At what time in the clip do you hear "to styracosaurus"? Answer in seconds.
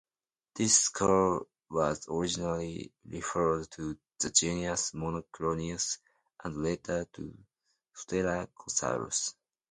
7.13-9.35